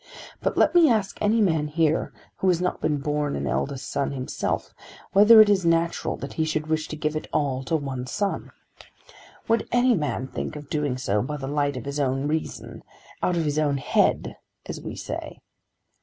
[0.41, 4.13] But let me ask any man here who has not been born an eldest son
[4.13, 4.73] himself,
[5.13, 8.49] whether it is natural that he should wish to give it all to one son.
[9.47, 12.81] Would any man think of doing so, by the light of his own reason,
[13.21, 15.39] out of his own head as we say?